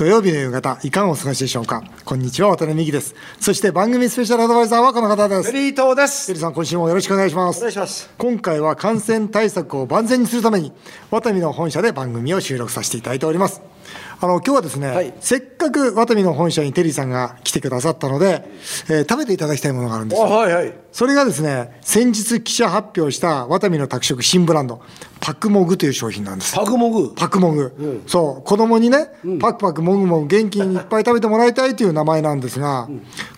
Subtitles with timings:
[0.00, 1.84] 土曜日の夕方、いかがお過ごしでしょうか？
[2.06, 3.14] こんにちは、渡辺美希です。
[3.38, 5.52] そして番組スペシャルアドバイザーはこの方です。
[5.52, 6.28] メリートです。
[6.28, 7.58] テリーさん、今週もよろしくお願いします。
[7.58, 8.08] お願いします。
[8.16, 10.72] 今回は感染対策を万全にするために、
[11.10, 13.60] ワタミの本社で番組を収録させていただいております。
[14.20, 18.44] あの、今日はですね、はいせっかくワタミの本社にテリーさんが来てくださったので、
[18.88, 20.22] えー食べていただきたいものがあるんです。
[20.22, 20.72] はいはい。
[20.92, 24.80] それがですね、先日記者発表したワタミの宅食新ブランド、
[25.20, 26.54] パクモグという商品なんです。
[26.54, 27.14] パグモグ。
[27.14, 29.08] パクモグ、そう子供にね、
[29.40, 32.88] パクパクもぐもぐ元気にいっぱい食べてもらいたいという名前なんですが、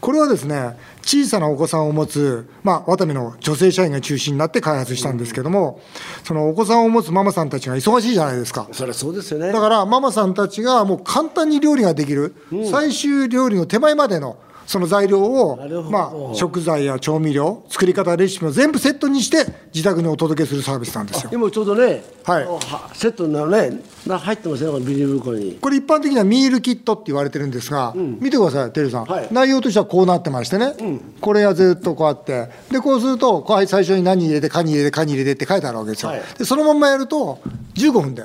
[0.01, 5.81] これはですね小さなお子さんを持つ、まあ、ワタミの女性社員が中心になって開発したんですけども、
[6.25, 8.69] そのお子さんを持つママさんたちが忙しいじゃないですか。
[8.73, 9.61] そりゃそうですよねだ。
[9.61, 12.35] からママさんたちがもう簡単に料理ができる、
[12.71, 15.59] 最終料理の手前までのその材料を
[15.91, 21.31] まあ、食材や調味料作り方レシピも全部セットにして自宅にお届けするサービスなんですよ。
[21.33, 22.47] 今ちょうどね、はい。
[22.49, 25.59] あセットになるね、な入ってますね、このビニール袋に。
[25.61, 29.29] これ一般的にはミールキットって言われてるんですが、見てください、テリーさん、はい。
[29.31, 30.75] 内容としてはこうなってましてね、
[31.21, 36.23] これがずっとこうあって、でこうすると、最初に何入れて、カに入れて、カに入れてって書いてあるわけですよ、はい。
[36.39, 37.41] でそのまんまやると、
[37.75, 38.25] 15分で。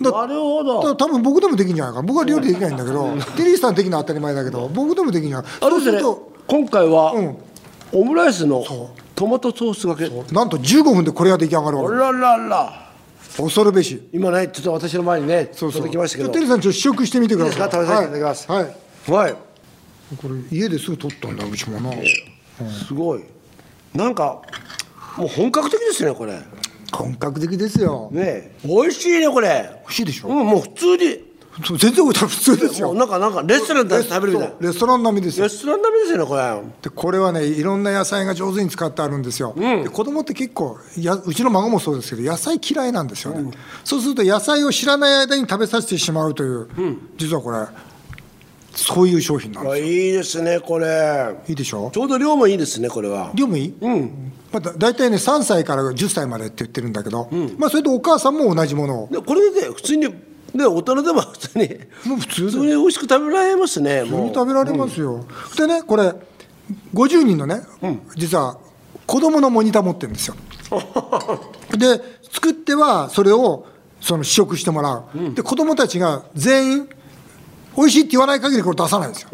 [0.00, 0.94] だなるほど。
[0.94, 7.36] 多分僕でもできるんじゃないか、僕は料理できないんだけど、テリーさんできるのは当たり前だけど、僕でもできるんじゃないそうすると、、今回は、うん
[7.90, 8.62] オムライスの
[9.14, 10.08] トマトソースがけ。
[10.34, 12.88] なんと15分でこれが出来上がるわけ、あららら。
[13.38, 14.08] 恐るべし。
[14.12, 16.30] 今ね、ちょっと私の前にね、そうそう届きましたけど。
[16.30, 17.70] テリーさん、ちょっと試食してみてください。
[17.70, 18.62] 食べさせていただきますはい。
[18.64, 18.74] はい
[19.10, 19.34] はい。
[20.20, 21.92] これ家ですぐ取ったんだ、うちもな。
[22.86, 23.24] すごい。
[23.94, 24.42] なんか、
[25.16, 26.38] もう本格的ですね、これ。
[26.92, 28.10] ね本格的ですよ。
[28.14, 28.56] え。
[28.64, 29.82] 美味しいね、これ。
[29.82, 31.28] 美味しいでしょ、うん、もう普通に。
[31.76, 32.94] 全然普通ですよ。
[32.94, 34.54] なんか、なんか、レストランで食べるみたいな。
[34.60, 35.48] レストラン並みですよレ。
[35.48, 36.62] ストラン並みですよね、これ。
[36.82, 43.50] でこれはねいろんな野菜が上手に使ってあるんですよ、で子供って結構やうちの孫もそうですけど野菜嫌いなんですよね、
[43.82, 46.68] そうすると野菜を知らない間に食べさせてしまうという、
[47.16, 47.66] 実はこれ
[48.78, 51.34] そういう商品なんですあいいですね、これ。
[51.48, 51.90] いいでしょ？
[51.92, 53.32] ちょうど量もいいですね、これは。
[53.34, 54.32] 量もいい、うん。
[54.52, 59.08] まあ、だ大体ね3歳から10歳までって言ってるんだけど、まあ、それとお母さんも同じものを。
[59.10, 60.02] でこれで普通に、
[60.54, 61.68] ね、大人でも普通に、
[62.06, 64.28] もう普通で普通に美味しく食べられますね、普通もう。
[64.28, 65.26] に食べられますよ、
[65.56, 66.12] でねこれ
[66.94, 67.62] 50人のね、
[68.16, 68.58] 実は
[69.06, 70.36] 子供のモニター持ってるんですよ。
[71.76, 72.00] で
[72.30, 73.66] 作ってはそれを
[74.00, 76.88] その試食してもらう、で子供たちが全員
[77.76, 79.28] 美味しいって言わない限りこれ出さないんですよ。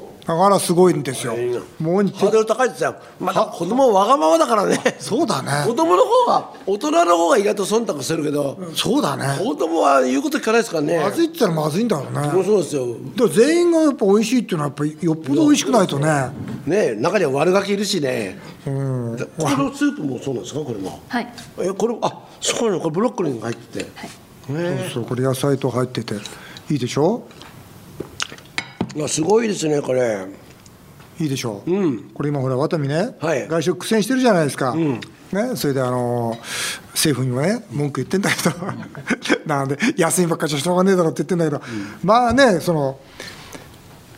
[0.00, 1.38] うんだからすごいんですよ。
[1.38, 1.60] いいな。
[1.78, 2.96] モニハードル高いですよ。
[3.20, 4.76] また子供はわがままだからね。
[4.98, 9.38] そうだ子ね供の方が、大人の方が意外と忖度するけど、そうだね。
[9.38, 10.98] 子供は言うこと聞かないですからね。
[10.98, 12.26] まずいって言ったらまずいんだろうね。
[12.32, 12.86] もうそうですよ。
[13.14, 16.30] でも全員がやっぱ美味しいっていうのはやっぱりよっぽど美味しくないとね。
[16.66, 18.36] ね、中には悪ガキいるしね。
[18.64, 20.98] でこれのスープもそうなんですか、これも？
[21.06, 21.32] はい。
[21.60, 23.90] え、これ、あ、そうなの、これブロッコリーが入ってて。
[24.48, 26.14] そうそうこれ野菜と入ってて。
[26.68, 27.22] いいでしょ？
[29.04, 30.26] あすごいですね、これ。
[31.18, 33.48] いいでしょう、これ今ほらワタミね、はい。
[33.48, 35.00] 外食苦戦してるじゃないですか、ね、
[35.54, 38.56] それであのー政府にもね文句言ってんだけど。
[39.46, 41.60] なんで安いばっかりじゃしょうがねえだろって言ってんだけど、
[42.02, 42.98] まあねその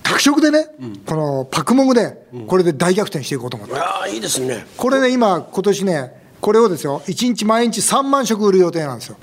[0.02, 0.66] 学食でね、
[1.06, 4.66] このパクモグでこれで大逆転していこうと思って、ああ、いいですね。
[4.76, 9.16] これね今今年ねこれをですよ1日毎日3万食売る予定なんですよ。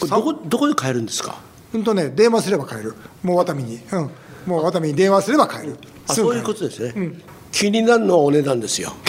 [0.00, 1.36] これどこ、どこで買えるんですか？
[1.74, 2.94] うんとね電話すれば買える。
[3.22, 3.80] もうワタミに。
[3.92, 4.10] うん
[4.46, 5.76] もうワタミに電話すれば買える
[6.06, 7.12] そういうことですね。
[7.52, 8.92] 気になるのはお値段ですよ。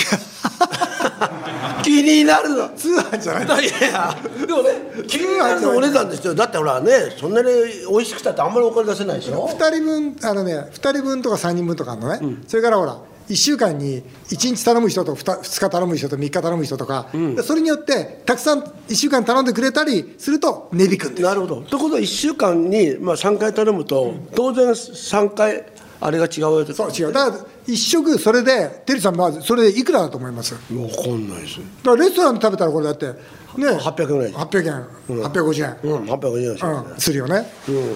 [1.83, 2.69] 気になるの。
[2.69, 4.69] 通販じゃないいやいや、でもね、
[5.07, 6.33] 気になるのはお値段ですよ。
[6.33, 7.47] だってほらね、そんなに
[7.89, 9.47] 美味しくたってあんまりお金出せないでしょ。
[9.47, 12.97] 2人分あのね2人分とか3人分とかのね、それからほら
[13.29, 21.23] 1週間に1日頼む人と 2, 2日頼む人と3日頼む人とか、でそれによってたくさん1週間頼んでくれたりすると値引くんです。
[21.23, 21.61] なるほど。
[21.61, 25.65] ということは1週間に、まあ、3回頼むと、当然3回
[26.01, 27.13] あれが違うよとそう違う。
[27.13, 30.53] だから1食それでテリーさんまずそれでいくらだと思います？
[30.53, 31.59] だわかんないです。
[31.59, 33.13] からレストランで食べたらこれだってね
[33.55, 34.33] 800円ぐらい。
[34.33, 36.91] 800円、850円、うん、850円しますね。
[36.91, 37.45] うん、するよね、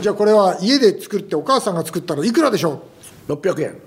[0.02, 2.84] じゃあこれは家で作ってお母さんが作ったらいくらでしょ
[3.28, 3.87] 600円。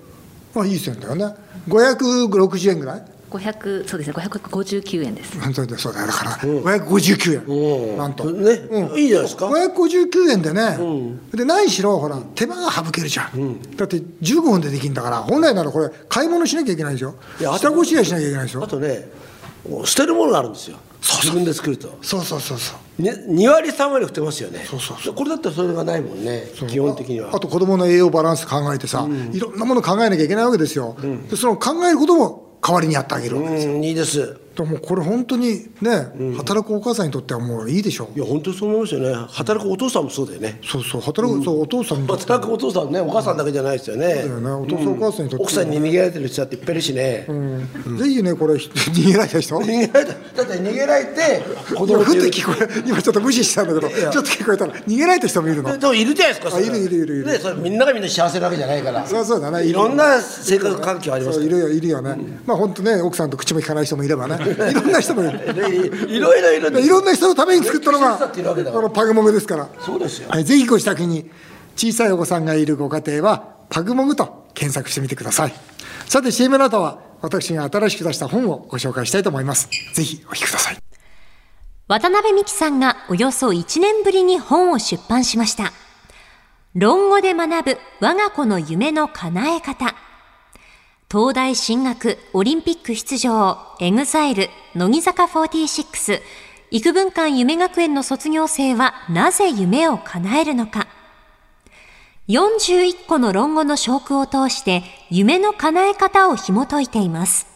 [0.54, 1.34] うまあいい線だよね。
[1.68, 4.14] 560円ぐらい？500そうですね。
[4.16, 5.38] 559円です。
[5.52, 6.30] それでそうだよだから。
[6.38, 8.52] 559円、なんと、ね、
[8.96, 9.46] いいじゃないですか。
[9.46, 10.76] 559円でね、
[11.32, 17.14] で何しろほら手間が省けるじゃん、だって15分でできるんだから本来ならこれ買い物しなきゃいけないでしょ。
[17.38, 18.64] 下ごしらえしなきゃいけないでしょ。
[18.64, 19.08] あとね、
[19.84, 20.78] 捨てるものがあるんですよ。
[21.02, 21.98] 自分で作ると。
[22.02, 23.02] そうそうそうそう。
[23.02, 24.64] ね、2割3割振ってますよね。
[24.68, 27.34] そうそうそこれだったらそれがないもんね基本的には。
[27.34, 30.96] あと子供の栄養バランス考えてさ、いろんなもの考えなきゃいけないわけですよ、
[31.30, 39.26] でその考えることも代わりにやってあげるわけですよ、うんいいですでもこれ本当にね、働くお母さんにとってはもういいでしょいや本当にそう思いますよね。
[39.30, 40.60] 働くお父さんもそうだよね。
[40.62, 44.06] そうそう働く、そうお父さん働くお父さんねお母さんだけじゃないですよね。
[44.06, 44.50] だよね。
[44.50, 47.26] お父さんお母さんにとって奥さんに逃げられてる人だっていっぱいいるしね、
[47.98, 49.56] ぜひねこれ逃げられた人？
[49.60, 51.42] 逃げられただって逃げられて
[51.74, 55.78] 子供ふって聞こえ今ちょっと無視したんだけどちょっと聞こえたら逃げられた人もいるの？
[55.78, 57.26] でもいるじゃないですかあいるいるいるいる。
[57.26, 59.06] ねそれみんながみんな幸せなわけじゃないから。
[59.06, 59.64] そうそうだね。
[59.64, 65.38] いろんな生活環境ありますいるよいるよね、まあ本当ね奥さんと口も聞かない人もいればねいろんな人もいる。
[65.54, 65.76] ね
[66.08, 69.68] いろいろいるいろんな人のために作ったのがこのパグモグですから。
[69.84, 70.28] そうですよ。
[70.28, 71.30] はい、ぜひご自宅に
[71.76, 75.54] 小さいお子さんがいるご家庭はパグモグと検索してみてください。
[76.08, 79.68] さて CM の後は私が新しく出した本をご紹介したいと思います。
[79.94, 80.78] ぜひお聞きください。
[81.88, 85.72] 渡邉美樹さんがおよそ1年ぶりに本を出版しました。
[86.74, 89.96] 論語で学ぶ我が子の夢の叶え方。
[91.12, 96.22] 東大進学、オリンピック出場、 EXILE、乃木坂46、
[96.70, 100.86] 郁文館夢学園の卒業生はなぜ夢を叶えるのか。
[102.28, 107.48] 41個の論語の証句を通して夢の叶え方を紐解いています。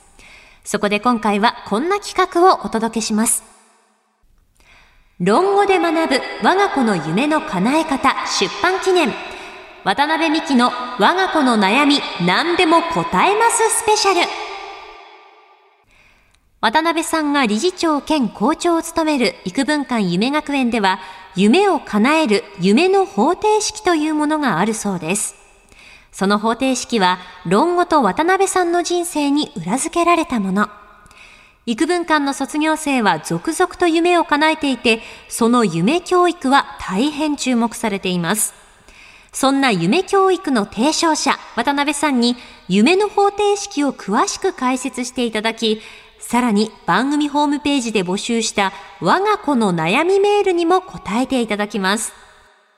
[0.64, 3.44] そこで今回はこんな企画をお届けします。
[5.20, 9.12] 論語で学ぶ我が子の夢の叶え方出版記念
[9.84, 14.20] 渡辺美希の我が子の悩み何でも答えますスペシャル
[16.62, 21.00] 渡辺さんが理事長兼校長を務める育文館夢学園では
[21.36, 25.34] 夢を叶える夢の方程式というものがあるそうです。
[26.12, 30.70] その方程式は論語と渡辺さんの人生に裏付けられたもの。
[31.66, 38.63] 育文館の卒業生は続々と夢を叶えていて、その夢教育は大変注目されています。
[39.34, 42.36] そんな夢教育の提唱者、渡辺さんに
[42.68, 45.82] 夢の方程式を詳しく解説していただき、
[46.20, 52.23] さらに番組ホームページで募集した我が子の悩みメールにも答えていただきます。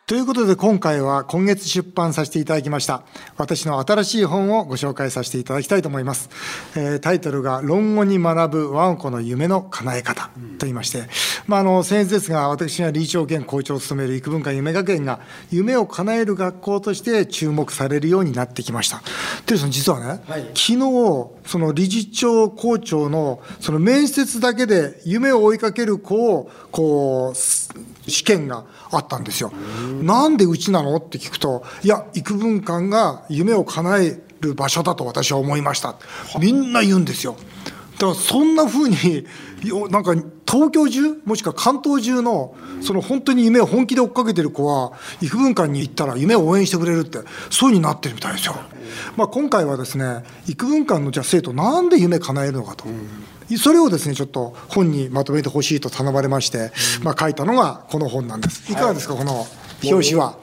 [0.09, 3.03] ということで今回は今月出版させていただきました。
[3.37, 6.31] 私の新しい本をご紹介させていただきたいと思います、
[6.77, 11.09] えータイトルが「論語に学ぶワンコの夢の叶え方」と言いまして、
[11.49, 15.19] まあ、あの先日ですが私が理事長兼校長を務める育文館夢学園が
[15.51, 19.03] 夢を叶える学校として注目されるようになってきました。
[19.47, 20.43] でその実はね、はい。
[20.55, 20.79] 昨日
[21.47, 27.71] その理事長校長のその面接だけで夢を追いかける子をこうす
[28.07, 29.53] 試験があったんですよ。
[30.03, 30.97] なんでうちなの？
[30.97, 35.97] って聞くといや育文館が夢を叶える場所だと私は思いました。
[36.41, 37.37] みんな言うんですよ。
[37.99, 39.27] だからそんなふうに
[39.65, 40.15] よなんか
[40.47, 41.23] 東京中？
[41.25, 47.19] もしくは関東中のその本当に夢を本気で追っかけてる子は育文館に行ったら夢を応援してくれるって
[47.51, 48.55] そういうふうになってるみたいですよ。
[49.17, 52.85] まあ、今回はですね育文館のじゃあ生徒なんで夢叶えるのかと。
[53.59, 56.73] それをですねちょっと本にまとめてほしいと頼まれまして、
[57.03, 58.71] まあ、書いたのがこの本なんです。
[58.71, 59.47] いかがですか、この
[59.85, 60.37] 表紙は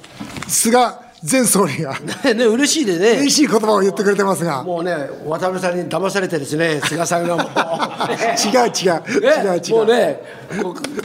[0.48, 1.98] 菅前総理が。
[2.36, 3.20] ね嬉しいでね。
[3.22, 4.62] 嬉しい言葉を言ってくれてますが。
[4.64, 4.94] もうね
[5.26, 7.48] 渡辺さんに騙されてですね 菅さんがもう。
[8.46, 9.04] 違う違う。
[9.10, 9.76] 違うね、違う。
[9.76, 10.22] もうね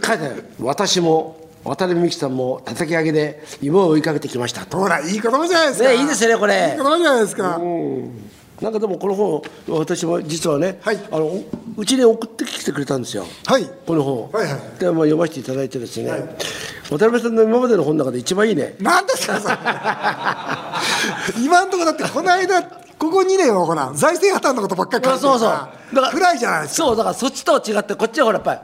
[0.04, 0.44] 書いてある。
[0.60, 4.78] 私も渡辺美樹さんも叩き上げで夢を追いかけてきましたと。
[4.78, 5.88] ほらいい言葉じゃないですか。
[5.88, 6.54] ねいいですねこれ。
[6.54, 7.60] いい言葉じゃないですか、
[8.60, 10.96] なんかでもこの本私も実はね、はい。
[11.10, 11.42] あの
[11.76, 13.24] うちに送ってきてくれたんですよ。
[13.46, 13.64] はい。
[13.86, 16.10] この本、はいはいで、まあ、読ませていただいてですね、
[16.90, 18.74] 渡辺さんの今までの本の中で一番いいね。
[18.80, 19.54] なんですかそれ。
[21.44, 26.86] 今んところだってこの間ここ2年はほら財政破綻のことばっかり書いてるそうそうから暗いじゃないですか。
[26.86, 28.60] そうだからそっちとは違ってこっちはほらやっぱり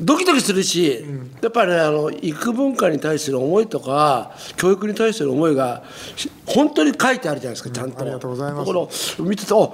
[0.00, 1.04] ドキドキするし、
[1.40, 5.84] やっぱりねあの育文化に対する思いとか教育に対する思いが
[6.16, 8.72] し本当に書いてあるじゃないですかちゃんと、ありがとうございます。
[8.72, 8.80] だか
[9.22, 9.70] ら見ててあ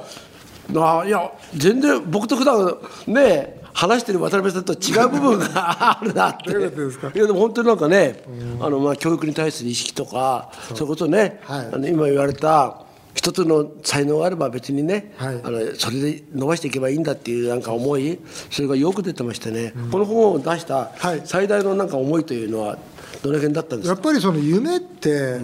[0.73, 2.77] ないや全然僕と普段
[3.07, 5.49] ね話してる渡辺さんと違う部分が
[5.99, 6.51] あるなって。
[6.51, 8.25] いやでも本当になんかね、
[8.61, 11.69] あのまあ教育に対する意識とかそういうことね、はい。
[11.73, 12.83] あの今言われた
[13.15, 15.41] 一つの才能があれば別にね、はい。
[15.43, 18.19] あのそれで伸ばしていけばいいんだっていうなんか思い
[18.51, 21.23] それがよく出てましてね、この本を出したはい。
[21.25, 22.79] 最大のなんか思いというのは
[23.23, 23.95] どの辺だったんですか？
[23.95, 25.41] やっぱりその夢って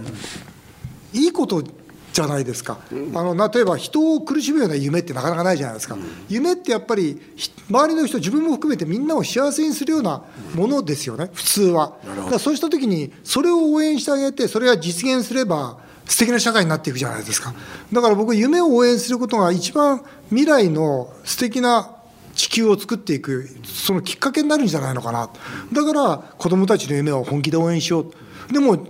[1.13, 5.99] いいことじゃないですか、あの例えば人を苦しむような夢ってなかなかないじゃないですか、
[6.31, 10.23] 夢ってやっぱりひ周りの人自分も含めてみんなを幸せにするような
[10.55, 11.29] ものですよね。
[11.35, 11.99] 普通は。
[12.07, 17.55] だからそうした時にそれを応援してあげてそれが実現すれば素敵な社会になっていくじゃないですか。
[17.93, 21.97] だから僕夢を応援することが一番未来の素敵な
[22.35, 25.31] 地球を作っていくそのきっかけになるんじゃないのかな。
[25.73, 28.53] だから子どもたちの夢を本気で応援しよう。
[28.53, 28.87] でも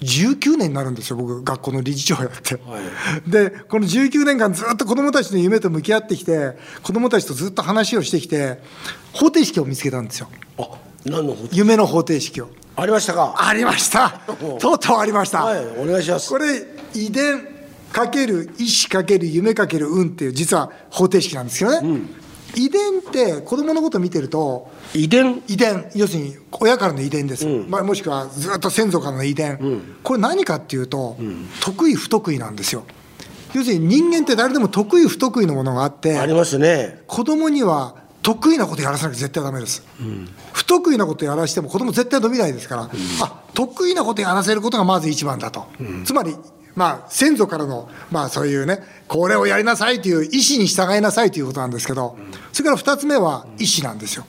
[0.00, 2.80] 19年になるんですよ僕学校の理事長やって、は
[3.26, 3.30] い。
[3.30, 8.58] でこの19年間ずっと子どもたちの夢と向き合ってきて子どもたちとずっと話をしてきて
[9.12, 10.28] 方程式を見つけたんですよ。
[10.58, 10.68] あ
[11.04, 13.34] 何の方夢の方程式をありましたか？
[13.36, 14.20] ありました。
[14.58, 16.30] とうとうありました、はいお願いします。
[16.30, 17.46] これ遺伝
[17.92, 22.00] かける意思かける夢かける運っていう実は方程式なんですけどね、
[22.56, 25.42] 遺伝って子供のこと見てると遺伝？
[25.48, 25.90] 遺伝。
[25.94, 31.16] 要するに親からの遺伝です、まあ、もしくはずっと先祖からの遺伝、これ何かっていうと、
[31.60, 32.84] 得意不得意なんですよ。
[33.54, 37.02] 要するに人間って誰でも得意不得意のものがあってありますね。
[37.06, 39.82] 子供には得意なことやらせなきゃ絶対ダメです、
[40.52, 45.66] 不得意なことやらしても子供絶対伸びないですから、あ得意なことやらせることがまず一番だと、
[46.04, 46.36] つまり
[46.74, 52.16] まあ先祖からのまあそういうねこれをやりなさいという意思に従いなさいということなんですけど
[52.52, 54.24] それから二つ目は意思なんですよ。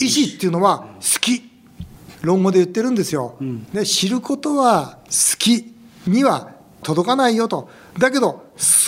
[0.00, 1.56] 意思っていうのは好き。
[2.22, 3.36] 論語で言ってるんですよ、
[3.72, 5.72] で知ることは好き
[6.08, 6.50] には
[6.82, 7.68] 届かないよと。
[7.98, 8.40] だけど好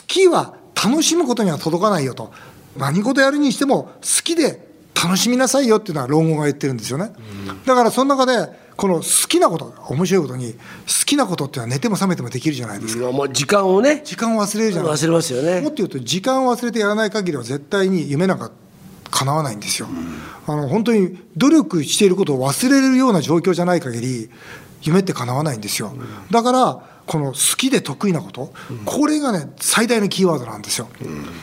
[0.09, 2.33] きは楽しむことには届かないよと
[2.79, 3.91] 何事やるにしても好
[4.25, 7.13] きで楽しみなさいよっていうのは論語が言ってるんですよね、
[7.65, 10.59] だからその中でこの好きなこと面白いことに好
[11.07, 14.03] きなことっていうのは寝ても覚めてもできるじゃないですか、もう時間をね。
[14.05, 14.93] 時間を忘れるじゃない。
[14.93, 15.61] ですか忘れますよね。
[15.61, 18.51] もっと言うと時間を忘れてやらない限りは絶対に夢なんか
[19.11, 19.89] 叶わないんですよ、
[20.47, 24.31] あの本当に努力していることを忘れるような状況じゃない限り
[24.83, 25.93] 夢って叶わないんですよ。
[26.31, 28.53] だからこの好きで得意なこと、
[28.85, 30.89] これがね最大のキーワードなんですよ、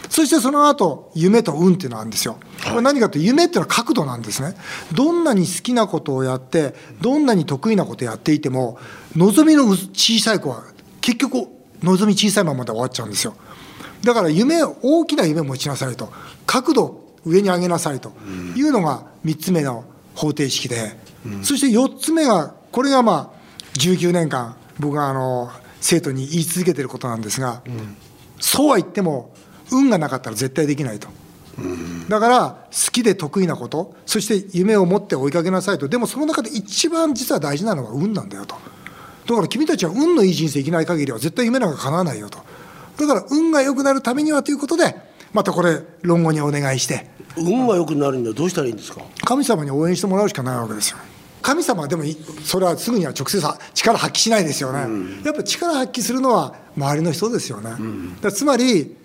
[0.10, 2.38] そしてその後夢と運っていうのがあるんですよ。
[2.70, 4.56] これ何かというと夢っていうのは角度なんですね。
[4.94, 8.78] どんなに好きなことをやってどんなに得意なことをやっていても
[9.16, 10.64] 望みの小さい子は
[11.02, 11.48] 結局
[11.82, 13.36] 望み小さいままで終わっちゃうんですよ。
[14.04, 16.12] だから夢大きな夢を持ちなさいと。
[16.46, 18.14] 角度を上に上げなさいと。
[18.56, 20.96] いうのが3つ目の方程式で、
[21.42, 23.36] そして4つ目がこれがまあ
[23.80, 25.52] 19年間僕があの
[25.82, 27.62] 生徒に言い続けてることなんですが、
[28.40, 29.34] そうは言っても
[29.72, 31.08] 運がなかったら絶対できないと。
[32.10, 35.88] だから好きで得意なことそして夢を持って追いかけなさいと。
[35.88, 38.56] でもその中で一番実は大事なのは運なんだよと。
[39.28, 42.40] だから君たちは運のいい人生生きない限りは絶対夢なんか叶わないよと。
[42.98, 44.96] だから運が良くなるためにはということで
[45.34, 47.10] またこれ論語にお願いして。
[47.38, 49.02] 運が良くなるにはどうしたらいいんですか？
[49.26, 50.98] 神様に応援してもらうしかないわけですよ
[51.46, 54.80] 神様はでもいそれはすぐには直接は力発揮しないですよね、
[55.24, 57.80] やっぱ力発揮するのは周りの人ですよね、だか
[58.24, 58.96] らつまり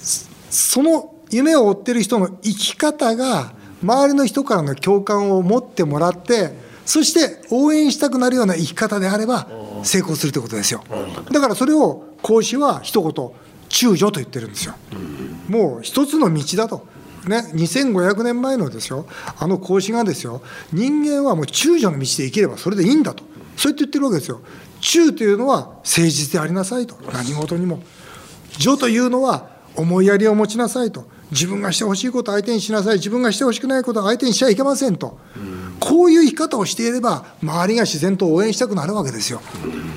[0.00, 6.52] そその夢を追ってる人の生き方が周りの人からの共感を持ってもらって
[6.84, 9.48] そして応援したくなるような生き方であれば
[9.82, 10.84] 成功するということですよ。
[11.32, 13.30] だからそれを孔子は一言
[13.68, 14.74] 中女と言ってるんですよ。
[15.48, 16.86] もう一つの道だと。
[17.26, 19.06] ね、2500年前のですよ。
[19.38, 20.42] あの孔子がですよ。
[20.72, 23.24] 人間はもう中女の道で生きればそれでいいんだと。
[23.56, 24.40] そうやって言ってるわけですよ。
[24.80, 26.96] 中というのは誠実でありなさいと。
[27.12, 27.82] 何事にも。
[28.58, 31.04] 女というのは思いやりを持ちなさいと。
[31.32, 32.96] 自分がしてほしいことを相手にしなさい。
[32.96, 35.18] 自分がしてほしくないことを相手にしちゃいけませんと、
[35.80, 39.40] こういう生き方をしていれば周りが自然と応援したくなるわけですよ。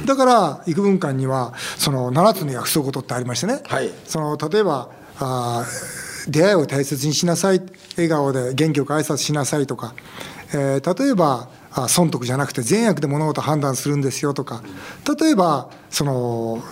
[0.06, 3.92] だから幾分間にはその7つの約束事ってありましてね、はい。
[4.06, 5.99] その例えばあー
[6.30, 7.62] 出会いを大切にしなさい。
[7.96, 9.94] 笑顔で元気よく挨拶しなさいとか、
[10.54, 11.50] えー例えば
[11.88, 14.64] 損得じゃなくて善悪で物事判断するんですよとか。
[15.20, 16.64] 例えばその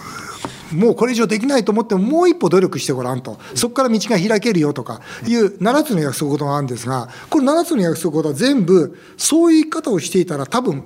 [0.73, 3.39] もうこれ以上できないと思ってももう一歩努力してごらんと。
[3.55, 5.01] そこから道が開けるよとか。
[5.25, 10.83] いう7つの約束事があるんですがこの7つの約束事は全部そういう生き方をしていたら多分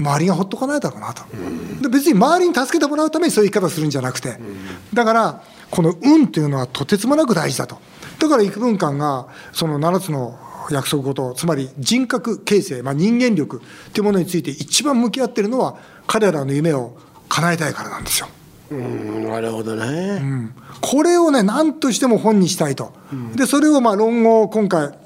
[0.00, 1.22] 周りがほっとかないだろうなと、
[1.80, 4.38] で別に周りに助けてもらうためにそういう生き方するんじゃなくて、
[4.92, 7.78] だからこの運というのはとてつもなく大事だと。
[8.18, 10.38] だから幾分間がその7つの
[10.70, 13.60] 約束事つまり人格形成、まあ、人間力
[13.92, 16.96] というものについて一番向き合っているのは彼らの夢を
[17.28, 18.28] 叶えたいからなんですよ。
[18.70, 22.92] うんなるほどね、これをね何としても本にしたいと、
[23.36, 24.98] でそれをまあ論語を今回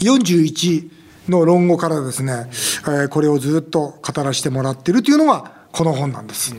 [0.00, 0.90] 41
[1.28, 2.46] の論語からですね、
[2.82, 6.54] えーこれをずっと語らせてもらってるというのがこの本なんです。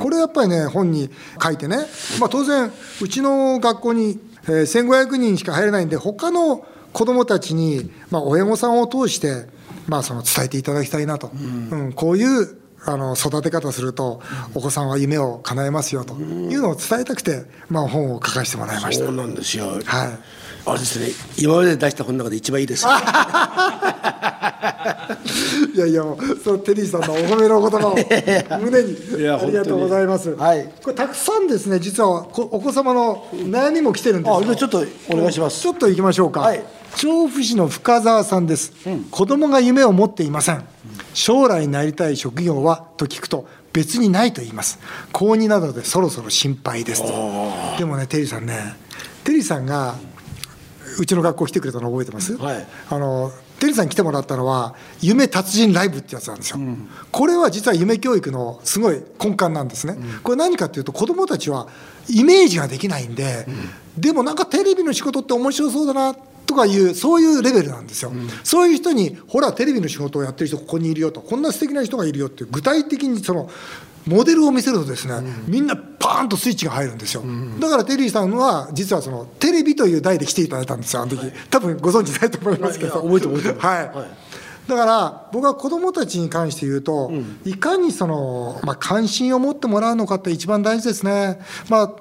[0.00, 1.08] これやっぱりね本に
[1.42, 1.76] 書いてね、
[2.18, 9.46] まあ、当然うちの学校に、えー1500人しか入れないんで他の子どもたちに、まあ、親御さんを通して、
[9.86, 11.30] まあ、その伝えていただきたいなと、
[11.70, 11.92] うん。
[11.92, 14.22] こういうあの育て方すると
[14.54, 16.14] お子さんは夢を叶えますよと。
[16.14, 19.04] いうのを伝えたくて、まあ、本を書かせてもらいました。
[19.04, 19.14] そう。
[19.14, 19.82] なんですよ、はい。
[19.84, 21.08] あれですね。
[21.38, 22.86] 今まで出した本の中で一番いいです
[25.74, 27.94] いやいや、もうそのテリーさんのお褒めの言葉を
[28.60, 28.96] 胸に
[29.28, 30.30] ありがとうございます。
[30.30, 30.72] はい。
[30.82, 34.28] これたくさんですね、実はこお子様の悩みも来てるんです。
[34.30, 35.60] よあじゃあちょっとお願いします。
[35.60, 36.40] ちょっと行きましょうか。
[36.40, 36.62] はい。
[36.96, 38.72] 調布市の深澤さんです、
[39.10, 40.64] 子供が夢を持っていません。
[41.12, 42.84] 将来になりたい職業は？
[42.96, 44.78] と聞くと別にないと言います。
[45.12, 47.02] 高2などでそろそろ心配です。
[47.02, 47.08] と
[47.78, 48.76] でもねテリーさんね
[49.24, 49.96] テリーさんが
[50.98, 52.66] うちの学校来てくれたの覚えてます、はい。
[52.88, 56.58] あのテリーさんに来てもらったのは夢達人ライブってやつなんですよ、
[57.10, 61.68] これは実は夢教育のすごい根幹なんですね、これ何かっていうと子どもたちは
[62.08, 63.46] イメージができないんで、
[63.96, 68.12] でもなんかテレビの仕事って面白そうだなとかいうそういうレベルなんですよ、
[68.44, 73.50] そういう人にほらテレビの仕事をやってる人ここにいるよとこんな素敵な人がいるよっていう具体的にその
[74.06, 75.14] モデルを見せるとですね、
[75.46, 77.24] みんなパーンとスイッチが入るんですよ、
[77.60, 83.60] だからテリーさんは実はそのテレビという題で来ていただいたんですよあの時、多分ご存知ないと思いますけど、覚えてる覚えてる。
[83.60, 84.08] はい、はい。
[84.68, 87.12] だから僕は子どもたちに関して言うと、
[87.44, 91.40] いかにその、まあ、関心を持ってもらうのかって一番大事ですね。
[91.68, 91.92] まあ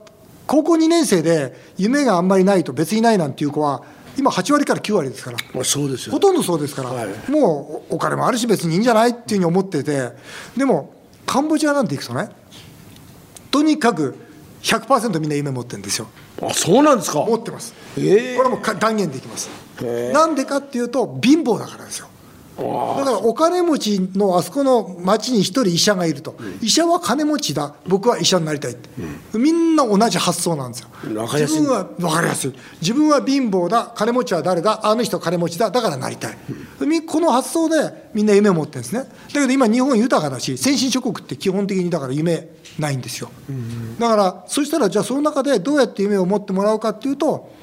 [0.47, 3.83] 高校2年生で夢があんまりないと別にないなんていう子は
[4.17, 5.37] 今8割から9割ですから。
[5.53, 6.13] まあ、そうですよ。
[6.13, 7.31] ほとんどそうですから、はい。
[7.31, 10.11] もうお金もあるし別にいいんじゃないっていうふうに思ってて。
[10.55, 10.94] でも
[11.25, 12.29] カンボジアなんて行くとね
[13.51, 14.15] とにかく
[14.61, 16.07] 100%みんな夢持ってるんですよ。
[16.41, 17.19] あそうなんですか。
[17.19, 19.49] 持ってます、ええこれはも断言できます。
[20.13, 22.07] なんでかっていうと貧乏だからですよ
[22.57, 22.63] だ
[23.03, 27.75] からお金持ちのあそこの町に一人医者がいると、医者は金持ちだ。
[27.85, 28.89] 僕は医者になりたいって、
[29.37, 30.89] みんな同じ発想なんですよ。
[31.15, 31.59] わかりやすい。
[31.59, 32.53] 自分は分かりやすい。
[32.81, 33.91] 自分は貧乏だ。
[33.95, 34.79] 金持ちは誰だ？
[34.87, 35.69] あの人金持ちだ。
[35.69, 36.37] だからなりたい、
[36.87, 39.01] みこの発想でみんな夢を持ってるんですね。
[39.01, 42.47] だけど今日本豊かだし先進諸国って基本的にだから夢
[42.79, 43.29] ないんですよ、
[43.99, 47.53] だからそしたらじゃあその中でどうやって夢を持ってもらうかっていうと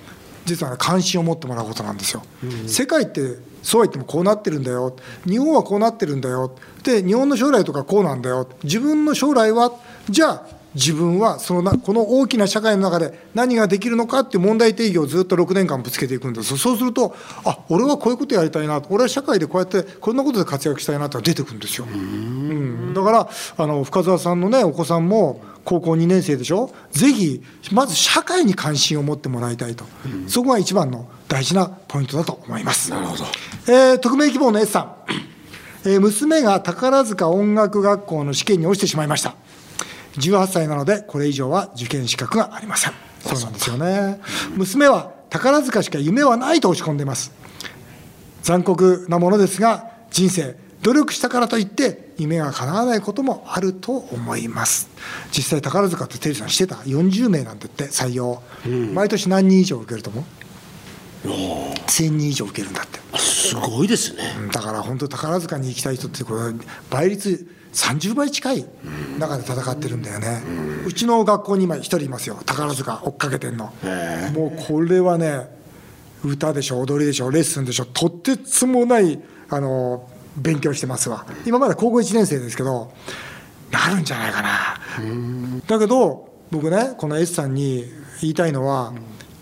[0.44, 2.22] 実はね関心を持ってもらうことなんですよ、
[2.66, 3.20] 世界って
[3.62, 4.94] そうは言ってもこうなってるんだよ。
[5.24, 6.52] 日本はこうなってるんだよ。
[6.82, 8.48] で日本の将来とかこうなんだよ。
[8.64, 9.72] 自分の将来は
[10.10, 16.56] じゃあ自分はそのなこの大きな社会の中で何ができるのかっていう問題定義をずっと6年間ぶつけていくんです。
[16.56, 17.14] そうすると
[17.44, 26.72] あ俺はこういうことやりたいな俺は社会でこうやってこんなことで活躍したいなって出てくるんですよ、うん、だからあの深澤さんのねお子さんも高校2年生でしょ？
[26.90, 29.84] ぜひまず社会に関心を持ってもらいたいと、
[30.26, 32.90] そこが一番の大事なポイントだと思います。
[32.90, 33.24] なるほど、
[33.68, 34.94] えー匿名希望の S さん、
[35.88, 39.36] えー娘が宝塚音楽学校の試験に落ちてしまいました
[40.14, 42.92] 18歳なのでこれ以上は受験資格がありません。
[43.20, 44.20] そうなんですよね。
[44.56, 47.32] 娘は宝塚しか夢はないと落ち込んでいます。
[48.42, 54.90] 残酷なものですが人生努力したからといって夢が叶わないこともあると思います。
[55.30, 56.76] 実際宝塚ってテリーさんしてた。
[56.76, 58.42] 40名なんてって採用、
[58.92, 60.24] 毎年何人以上受けると思う
[61.28, 63.00] ？1000人以上受けるんだって。
[63.16, 64.22] すごいですね。
[64.52, 66.52] だから本当宝塚に行きたい人ってこれ
[66.90, 68.66] 倍率30倍近い
[69.18, 70.42] 中で戦ってるんだよね、
[70.86, 72.38] うちの学校に今一人いますよ。
[72.44, 73.72] 宝塚追っかけてんの。
[74.34, 75.48] もうこれはね
[76.24, 81.26] 歌でしょ踊りでしょレッスンでしょとてつもないあの勉強してますわ。
[81.46, 82.92] 今まだ高校1年生ですけど
[83.70, 84.76] なるんじゃないかな。
[85.66, 87.84] だけど僕ねこの S さんに
[88.20, 88.92] 言いたいのは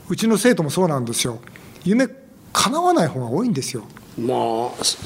[0.08, 1.40] うちの生徒もそうなんですよ。
[1.84, 2.08] 夢
[2.52, 3.84] 叶わない方が多いんですよ
[4.20, 4.34] ま
[4.80, 4.98] あそ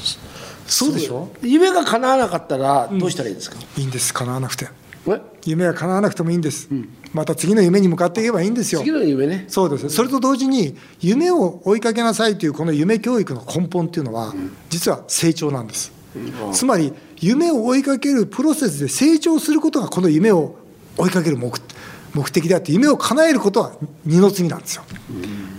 [0.67, 1.29] そうでしょ？
[1.41, 4.67] 夢が叶わなかったらどうしたらいいですか、いいんです叶わなくて。
[5.07, 5.21] え？
[5.45, 6.69] 夢が叶わなくてもいいんです、
[7.13, 8.81] また次の夢に向かっていけばいいんですよ。
[8.81, 9.45] 次の夢ね。
[9.47, 9.89] そうです。
[9.89, 14.33] それと同時に夢を追いかけなさいというこの夢教育の根本っていうのは
[14.69, 15.91] 実は成長なんです、
[16.51, 20.55] つまり夢を追いかけるプロセスで成長することがこの夢を
[20.97, 21.55] 追いかける目
[22.15, 23.73] 目的であって夢を叶えることは
[24.05, 24.83] 二の次なんですよ。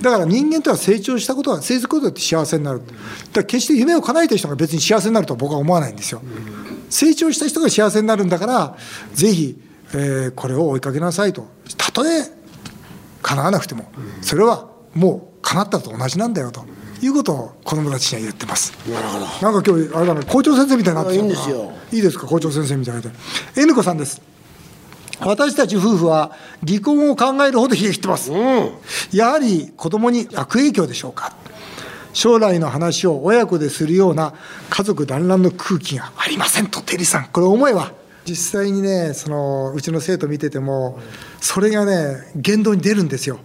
[0.01, 2.81] だから人間とは成長したことは成長することによって幸せになる。
[2.81, 2.97] だか
[3.35, 6.23] ら決して夢を叶えた人が別に幸せになるとは僕は思わないんですよ。
[6.89, 8.77] 成長した人が幸せになるんだから
[9.13, 9.61] ぜひ、
[9.93, 11.47] えーこれを追いかけなさいと。
[11.77, 12.25] たとえ
[13.23, 13.91] 叶わなくても
[14.23, 16.65] それはもう叶ったのと同じなんだよと。
[17.03, 18.73] いうことを子どもたちには言ってます。
[18.89, 19.27] なるほど。
[19.53, 21.71] なんか今日あれだね校長先生みたいになっていいんですよ。
[21.93, 23.11] いいですか校長先生みたいで
[23.57, 24.23] N 子さんです
[25.21, 26.33] 私たち夫婦は
[26.67, 28.31] 離婚を考えるほど冷え切ってます、
[29.13, 31.35] やはり子供に悪影響でしょうか。
[32.13, 34.33] 将来の話を親子でするような
[34.71, 37.27] 家族団らんの空気がありませんとテリーさん。
[37.27, 37.93] これ思えば。
[38.25, 40.99] 実際にねそのうちの生徒見てても
[41.41, 43.39] それがね言動に出るんですよ。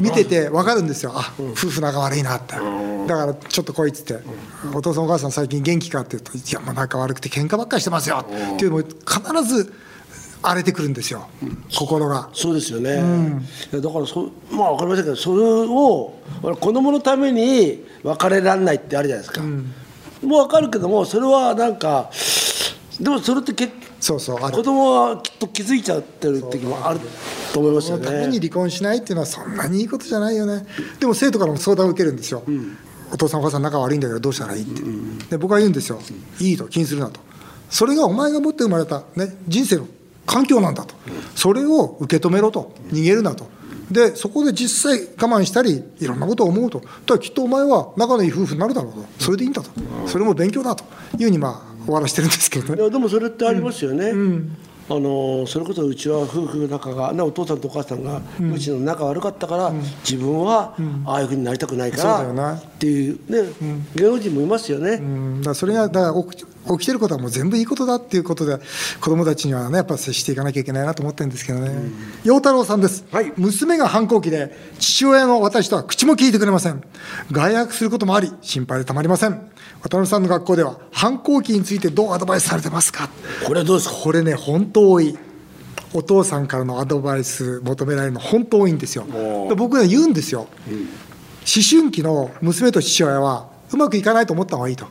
[0.00, 1.12] 見てて分かるんですよ。
[1.14, 2.54] あ夫婦仲悪いなって。
[2.54, 4.22] だからちょっと来いっつって。
[4.72, 9.72] お父さんお母さん最近元気かって言うといやもう仲悪くて喧嘩ばっかりしてますよっていうのも必ず
[10.42, 11.28] 荒れてくるんですよ。
[11.74, 12.28] 心が。
[12.32, 12.94] そうですよね、
[13.72, 19.58] いやだからそまあ分かりませんけどそれを俺子供のために別れられないってあるじゃないですか、も
[20.22, 22.10] う分かるけどもそれはなんか
[23.00, 27.00] でもそれって結そうそう子供はきっと気づいちゃってる時もある
[27.52, 30.64] と思いますよそのためにね離婚しないっていうのはそんなにいいことじゃないよね。
[31.00, 32.44] でも生徒からも相談を受けるんですよ、
[33.12, 34.82] お父さんお母さん仲悪いんだけどどうしたらいいって、
[35.30, 35.98] で僕は言うんですよ。
[36.38, 37.20] いいと気にするなと。
[37.70, 39.88] それがお前が持って生まれた、ね、人生の
[40.28, 40.94] 環境なんだと。
[41.34, 42.72] それを受け止めろと。
[42.92, 43.46] 逃げるなと。
[43.90, 46.80] でそこで実際我慢したりいろんなことを思うと。
[46.80, 49.04] だからきっとお前は仲のいい夫婦になるだろうと。
[49.18, 49.70] それでいいんだと。
[50.06, 50.84] それも勉強だと。
[51.16, 52.82] いうふうにまあ終わらしてるんですけどね。
[52.82, 54.12] いやでもそれってありますよね、
[54.90, 58.20] あのそれこそうちは夫婦仲が、ね、お父さんとお母さんが、
[58.54, 60.74] うちの仲悪かったから、自分は
[61.06, 63.48] ああいうふうになりたくないからっていうね、
[63.94, 65.42] 芸能人もいますよね、うん。
[65.42, 66.12] だそれがだから
[66.76, 68.58] 起きてることはもう全部いいことだっていうことで
[69.00, 71.70] 子供たちにはねやっぱ接していかなきゃいけないなと思ってるんですけどね。
[72.24, 73.32] 陽太郎さんです、はい。
[73.36, 76.82] 娘が反抗期で父親の私とは口も聞いてくれません。
[77.32, 79.50] 外泊することもあり心配でたまりません。
[79.82, 83.08] 渡辺さんの学校では反抗期についてどうアドバイスされてますか？
[83.46, 83.94] これはどうですか？
[83.94, 85.16] これね本当多い。
[85.94, 89.06] お父さんからのアドバイス求められるの本当多いんですよ。
[89.48, 90.48] で僕ね言うんですよ、思
[91.66, 94.86] 春期の娘と父親はうまくいかないと思った方がいいと、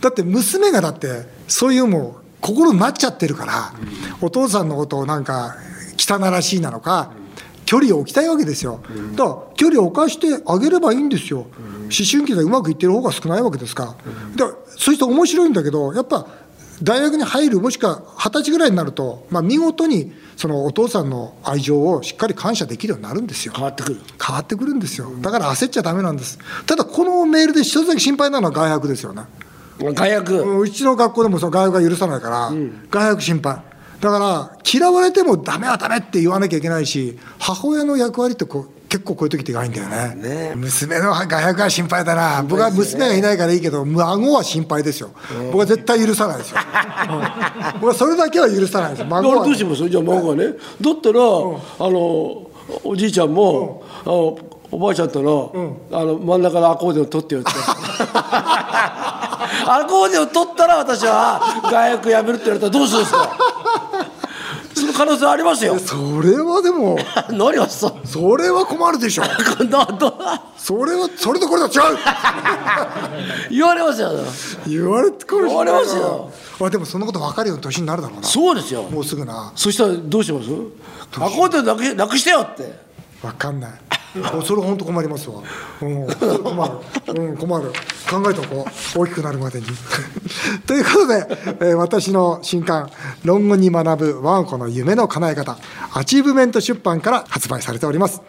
[0.00, 3.72] だって娘がだってそういうもう心になっちゃってるから、
[4.20, 5.56] お父さんのことをなんか
[5.98, 7.12] 汚らしいなのか
[7.66, 8.80] 距離を置きたいわけですよ。
[9.14, 11.40] だから距離を置かしてあげればいいんですよ。
[11.40, 11.48] 思
[12.10, 13.90] 春期でうまくいってる方が少ないわけですから。
[14.36, 16.26] だからそうして面白いんだけどやっぱ
[16.82, 23.52] 大学に入るもしくは二十歳ぐらいになると、まあ、見事にそのお父さんの愛情をしっかり感謝できるようになるんですよ。
[23.54, 24.00] 変わってくる。
[24.24, 25.10] 変わってくるんですよ。
[25.20, 26.38] だから焦っちゃダメなんです。
[26.66, 29.24] ただこのメールで一つだけ心配なのは外泊ですよね
[29.80, 32.50] 外役、うちの学校でもその外泊が許さないから、
[32.90, 33.56] 外泊心配
[34.00, 40.14] だから嫌われてもダメはダメって言わなきゃいけないし母親の役割ってこう結構こういう時ってがいんだよね。
[40.14, 40.52] ね。
[40.54, 42.42] 娘の外泊は心配だな。
[42.44, 45.10] 僕は娘がいないからいいけど孫は心配ですよ。
[45.50, 49.02] 僕は絶対許さないですよ、う ん僕はそれだけは許さないです。
[49.02, 49.88] あ孫はれどうします？
[49.88, 50.44] じゃあ孫がね。
[50.80, 52.46] だったら、あの
[52.84, 54.38] おじいちゃんも、あの
[54.70, 57.50] おばあちゃんとの,、あの真ん中のアコーディオン取ってよって
[59.66, 63.36] アコーディオン取ったら私は外役やめるって言われたらどうするんですか？
[64.74, 65.76] その可能性ありますよ。
[65.78, 66.96] それはでも
[67.30, 69.24] 何をそうそれは困るでしょ。
[69.24, 71.98] それはそれとこれと違う。
[73.50, 74.10] 言われますよ。
[74.66, 75.48] 言われてくるし。
[75.48, 76.30] 言われますよ。
[76.60, 78.26] あでもそんなこと分かるような年になるだろうな。
[78.28, 78.82] そうですよ。
[78.84, 79.52] もうすぐな。
[79.56, 80.48] そしたらどうします？
[81.16, 82.78] アコーディオンなくなくしてよって。
[83.20, 83.70] 分かんない
[84.44, 85.42] それ本当困りますわ、
[85.82, 86.06] うん、
[86.42, 86.82] 困
[87.14, 87.70] る、うん、困る。
[88.08, 88.66] 考えておこ
[88.96, 89.66] う大きくなるまでに。
[90.66, 91.26] ということで、
[91.60, 92.90] えー私の新刊
[93.24, 95.58] 「論語に学ぶ我が子の夢の叶え方」
[95.92, 98.20] アチーブメント出版から発売されております。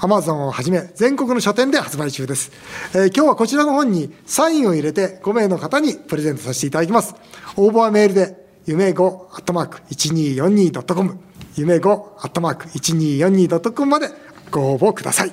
[0.00, 2.52] アマゾンをはじめ全国の書店で発売中です、
[2.94, 7.14] えー今日はこちらの本にサインを入れて5名の方にプレゼントさせていただきます。
[7.56, 11.18] 応募はメールで夢 5-1242.com
[11.56, 14.10] 夢 5-1242.com まで
[14.50, 15.32] ご応募ください。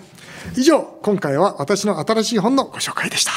[0.56, 3.32] 以上今回は私の新しい本のご紹介でした。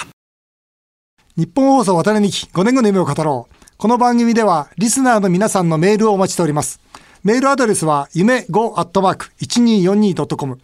[1.37, 3.55] 日本放送渡辺美希5年後の夢を語ろう。
[3.77, 6.81] この番組ではリスナーの皆さんのメールをお待ちしております。
[7.23, 10.59] メールアドレスは夢 5-1242.com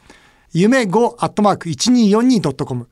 [0.52, 2.88] 夢 5-1242.com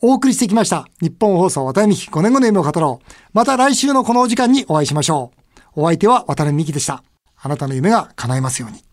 [0.00, 3.06] お送りしてきました日本放送渡辺美希5年後の夢を語ろう。
[3.32, 5.32] また来週のこのお時間にお会いしましょ
[5.76, 5.82] う。
[5.82, 7.02] お相手は渡辺美希でした。
[7.36, 8.87] あなたの夢が叶いますように。